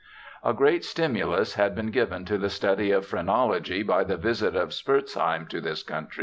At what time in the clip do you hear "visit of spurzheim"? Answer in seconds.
4.17-5.47